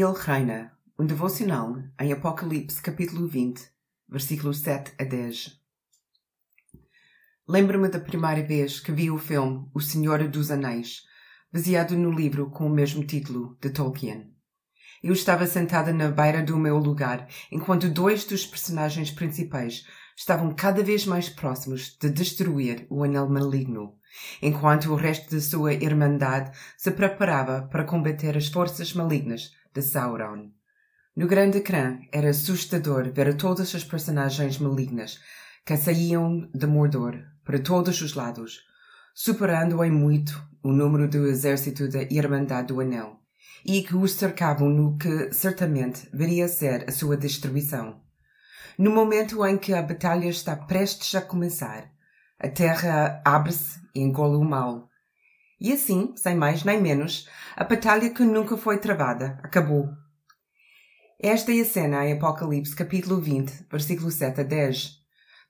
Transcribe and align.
Ele 0.00 0.14
reina. 0.16 0.70
Um 0.96 1.04
devocional 1.04 1.76
em 2.00 2.12
Apocalipse 2.12 2.80
capítulo 2.80 3.26
20, 3.26 3.68
versículos 4.08 4.60
7 4.60 4.92
a 4.96 5.02
10. 5.02 5.58
Lembro-me 7.48 7.88
da 7.88 7.98
primeira 7.98 8.40
vez 8.46 8.78
que 8.78 8.92
vi 8.92 9.10
o 9.10 9.18
filme 9.18 9.68
O 9.74 9.80
Senhor 9.80 10.28
dos 10.28 10.52
Anéis, 10.52 11.02
baseado 11.52 11.96
no 11.96 12.12
livro 12.12 12.48
com 12.48 12.68
o 12.68 12.70
mesmo 12.70 13.04
título 13.04 13.58
de 13.60 13.70
Tolkien. 13.70 14.32
Eu 15.02 15.12
estava 15.12 15.48
sentada 15.48 15.92
na 15.92 16.12
beira 16.12 16.44
do 16.44 16.56
meu 16.56 16.78
lugar 16.78 17.26
enquanto 17.50 17.90
dois 17.90 18.24
dos 18.24 18.46
personagens 18.46 19.10
principais 19.10 19.84
estavam 20.16 20.54
cada 20.54 20.80
vez 20.80 21.06
mais 21.06 21.28
próximos 21.28 21.98
de 22.00 22.08
destruir 22.08 22.86
o 22.88 23.02
anel 23.02 23.28
maligno, 23.28 23.98
enquanto 24.40 24.92
o 24.92 24.96
resto 24.96 25.28
de 25.28 25.40
sua 25.40 25.74
irmandade 25.74 26.56
se 26.76 26.92
preparava 26.92 27.62
para 27.62 27.82
combater 27.82 28.36
as 28.36 28.46
forças 28.46 28.92
malignas 28.92 29.57
de 29.74 29.82
Sauron. 29.82 30.50
No 31.16 31.26
grande 31.26 31.58
ecrã 31.58 31.98
era 32.12 32.30
assustador 32.30 33.12
ver 33.12 33.36
todas 33.36 33.74
as 33.74 33.84
personagens 33.84 34.58
malignas 34.58 35.18
que 35.66 35.76
saíam 35.76 36.48
de 36.54 36.66
Mordor 36.66 37.18
para 37.44 37.58
todos 37.58 38.00
os 38.00 38.14
lados, 38.14 38.60
superando 39.14 39.82
em 39.84 39.90
muito 39.90 40.40
o 40.62 40.72
número 40.72 41.08
do 41.08 41.26
exército 41.26 41.88
da 41.88 42.02
Irmandade 42.02 42.68
do 42.68 42.80
Anel, 42.80 43.16
e 43.64 43.82
que 43.82 43.96
os 43.96 44.12
cercavam 44.12 44.68
no 44.68 44.96
que 44.96 45.32
certamente 45.32 46.08
viria 46.12 46.44
a 46.44 46.48
ser 46.48 46.84
a 46.88 46.92
sua 46.92 47.16
destruição. 47.16 48.00
No 48.78 48.90
momento 48.92 49.44
em 49.44 49.58
que 49.58 49.74
a 49.74 49.82
batalha 49.82 50.28
está 50.28 50.54
prestes 50.54 51.14
a 51.14 51.20
começar, 51.20 51.90
a 52.38 52.48
terra 52.48 53.20
abre-se 53.24 53.80
e 53.94 54.00
engole 54.00 54.36
o 54.36 54.44
mal. 54.44 54.88
E 55.60 55.72
assim, 55.72 56.14
sem 56.16 56.36
mais 56.36 56.62
nem 56.62 56.80
menos, 56.80 57.28
a 57.56 57.64
batalha 57.64 58.10
que 58.10 58.22
nunca 58.22 58.56
foi 58.56 58.78
travada 58.78 59.40
acabou. 59.42 59.88
Esta 61.20 61.52
é 61.52 61.60
a 61.60 61.64
cena 61.64 62.06
em 62.06 62.12
Apocalipse 62.12 62.76
capítulo 62.76 63.20
20, 63.20 63.66
versículo 63.68 64.10
7 64.10 64.40
a 64.40 64.44
10. 64.44 64.98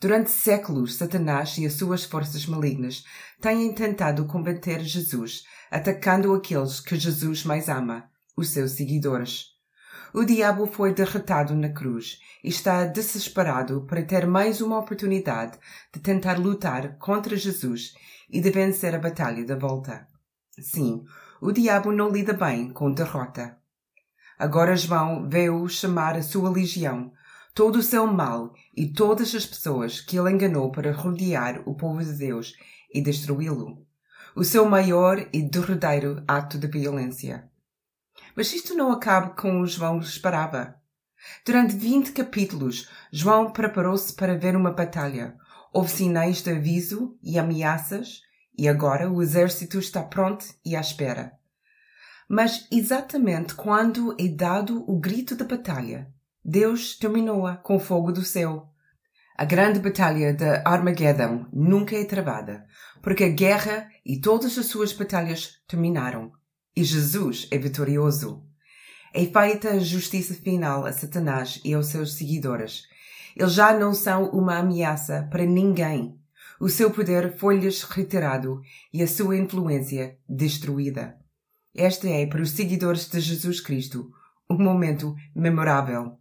Durante 0.00 0.30
séculos, 0.30 0.94
Satanás 0.94 1.58
e 1.58 1.66
as 1.66 1.72
suas 1.72 2.04
forças 2.04 2.46
malignas 2.46 3.02
têm 3.40 3.72
tentado 3.72 4.26
combater 4.26 4.80
Jesus, 4.80 5.42
atacando 5.70 6.32
aqueles 6.34 6.78
que 6.78 6.96
Jesus 6.96 7.44
mais 7.44 7.68
ama, 7.68 8.08
os 8.36 8.50
seus 8.50 8.72
seguidores. 8.72 9.55
O 10.16 10.24
diabo 10.24 10.66
foi 10.66 10.94
derrotado 10.94 11.54
na 11.54 11.68
cruz 11.68 12.18
e 12.42 12.48
está 12.48 12.86
desesperado 12.86 13.82
para 13.82 14.02
ter 14.02 14.26
mais 14.26 14.62
uma 14.62 14.78
oportunidade 14.78 15.58
de 15.92 16.00
tentar 16.00 16.38
lutar 16.38 16.96
contra 16.96 17.36
Jesus 17.36 17.92
e 18.30 18.40
de 18.40 18.50
vencer 18.50 18.94
a 18.94 18.98
batalha 18.98 19.44
da 19.44 19.56
volta. 19.56 20.08
Sim, 20.58 21.04
o 21.38 21.52
diabo 21.52 21.92
não 21.92 22.08
lida 22.08 22.32
bem 22.32 22.70
com 22.70 22.94
derrota. 22.94 23.58
Agora 24.38 24.74
João 24.74 25.28
veio 25.28 25.68
chamar 25.68 26.16
a 26.16 26.22
sua 26.22 26.48
legião, 26.48 27.12
todo 27.54 27.76
o 27.76 27.82
seu 27.82 28.06
mal 28.06 28.54
e 28.74 28.90
todas 28.90 29.34
as 29.34 29.44
pessoas 29.44 30.00
que 30.00 30.18
ele 30.18 30.30
enganou 30.30 30.72
para 30.72 30.92
rodear 30.92 31.60
o 31.66 31.74
povo 31.74 32.02
de 32.02 32.14
Deus 32.14 32.54
e 32.90 33.02
destruí-lo. 33.02 33.84
O 34.34 34.42
seu 34.42 34.64
maior 34.64 35.28
e 35.30 35.42
derradeiro 35.42 36.24
ato 36.26 36.56
de 36.56 36.68
violência. 36.68 37.50
Mas 38.36 38.52
isto 38.52 38.74
não 38.74 38.92
acaba 38.92 39.30
como 39.30 39.66
João 39.66 39.98
esperava. 39.98 40.76
Durante 41.44 41.74
vinte 41.74 42.12
capítulos, 42.12 42.88
João 43.10 43.50
preparou-se 43.50 44.14
para 44.14 44.36
ver 44.36 44.54
uma 44.54 44.72
batalha. 44.72 45.34
Houve 45.72 45.90
sinais 45.90 46.42
de 46.42 46.50
aviso 46.50 47.18
e 47.22 47.38
ameaças, 47.38 48.20
e 48.56 48.68
agora 48.68 49.10
o 49.10 49.22
exército 49.22 49.78
está 49.78 50.02
pronto 50.02 50.44
e 50.64 50.76
à 50.76 50.80
espera. 50.80 51.32
Mas 52.28 52.66
exatamente 52.70 53.54
quando 53.54 54.14
é 54.18 54.28
dado 54.28 54.84
o 54.90 54.98
grito 54.98 55.34
da 55.34 55.44
batalha, 55.44 56.12
Deus 56.44 56.96
terminou-a 56.96 57.56
com 57.56 57.78
fogo 57.78 58.12
do 58.12 58.22
céu. 58.22 58.68
A 59.36 59.44
grande 59.44 59.80
batalha 59.80 60.32
de 60.32 60.62
Armageddon 60.64 61.46
nunca 61.52 61.96
é 61.96 62.04
travada, 62.04 62.64
porque 63.02 63.24
a 63.24 63.28
guerra 63.28 63.88
e 64.04 64.20
todas 64.20 64.56
as 64.58 64.66
suas 64.66 64.92
batalhas 64.92 65.62
terminaram, 65.68 66.32
e 66.76 66.84
Jesus 66.84 67.48
é 67.50 67.56
vitorioso. 67.56 68.44
É 69.14 69.24
feita 69.24 69.70
a 69.70 69.78
justiça 69.78 70.34
final 70.34 70.84
a 70.84 70.92
Satanás 70.92 71.58
e 71.64 71.72
aos 71.72 71.86
seus 71.86 72.12
seguidores. 72.12 72.82
Eles 73.34 73.54
já 73.54 73.76
não 73.78 73.94
são 73.94 74.28
uma 74.28 74.58
ameaça 74.58 75.26
para 75.30 75.46
ninguém. 75.46 76.20
O 76.60 76.68
seu 76.68 76.90
poder 76.90 77.38
foi-lhes 77.38 77.82
retirado 77.82 78.60
e 78.92 79.02
a 79.02 79.08
sua 79.08 79.38
influência 79.38 80.18
destruída. 80.28 81.16
Este 81.74 82.08
é, 82.12 82.26
para 82.26 82.42
os 82.42 82.50
seguidores 82.50 83.08
de 83.08 83.20
Jesus 83.20 83.60
Cristo, 83.60 84.10
um 84.48 84.58
momento 84.58 85.14
memorável. 85.34 86.18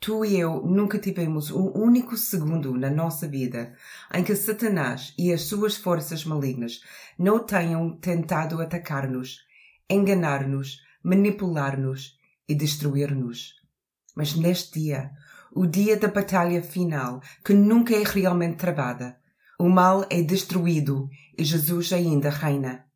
Tu 0.00 0.24
e 0.24 0.38
eu 0.38 0.64
nunca 0.64 0.98
tivemos 0.98 1.50
um 1.50 1.72
único 1.76 2.16
segundo 2.16 2.76
na 2.76 2.90
nossa 2.90 3.28
vida 3.28 3.72
em 4.12 4.22
que 4.22 4.34
Satanás 4.34 5.14
e 5.18 5.32
as 5.32 5.42
suas 5.42 5.76
forças 5.76 6.24
malignas 6.24 6.80
não 7.16 7.44
tenham 7.44 7.96
tentado 7.98 8.60
atacar-nos, 8.60 9.38
enganar-nos, 9.92 10.80
manipular-nos 11.02 12.18
e 12.48 12.54
destruir-nos. 12.54 13.54
Mas 14.16 14.34
neste 14.34 14.80
dia, 14.80 15.10
o 15.52 15.66
dia 15.66 15.96
da 15.96 16.08
batalha 16.08 16.62
final, 16.62 17.20
que 17.44 17.52
nunca 17.52 17.94
é 17.94 18.02
realmente 18.02 18.56
travada, 18.56 19.16
o 19.58 19.68
mal 19.68 20.04
é 20.10 20.22
destruído 20.22 21.08
e 21.36 21.44
Jesus 21.44 21.92
ainda 21.92 22.30
reina. 22.30 22.86